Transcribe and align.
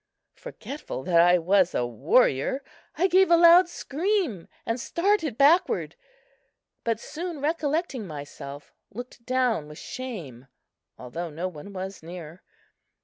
Forgetful 0.33 1.03
that 1.03 1.21
I 1.21 1.37
was 1.37 1.75
a 1.75 1.85
warrior, 1.85 2.63
I 2.95 3.05
gave 3.07 3.29
a 3.29 3.37
loud 3.37 3.69
scream 3.69 4.47
and 4.65 4.79
started 4.79 5.37
backward; 5.37 5.95
but 6.83 6.99
soon 6.99 7.39
recollecting 7.39 8.07
myself, 8.07 8.73
looked 8.89 9.23
down 9.27 9.67
with 9.67 9.77
shame, 9.77 10.47
although 10.97 11.29
no 11.29 11.47
one 11.47 11.71
was 11.71 12.01
near. 12.01 12.41